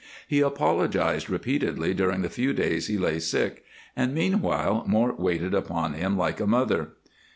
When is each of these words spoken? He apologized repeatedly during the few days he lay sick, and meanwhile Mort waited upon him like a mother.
He 0.27 0.39
apologized 0.39 1.29
repeatedly 1.29 1.93
during 1.93 2.23
the 2.23 2.29
few 2.31 2.53
days 2.53 2.87
he 2.87 2.97
lay 2.97 3.19
sick, 3.19 3.63
and 3.95 4.15
meanwhile 4.15 4.83
Mort 4.87 5.19
waited 5.19 5.53
upon 5.53 5.93
him 5.93 6.17
like 6.17 6.39
a 6.39 6.47
mother. 6.47 6.93